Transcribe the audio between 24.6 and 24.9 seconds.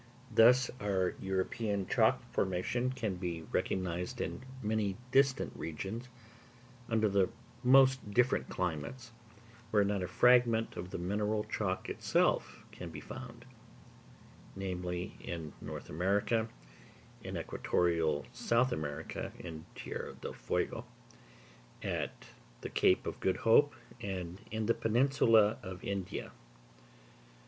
the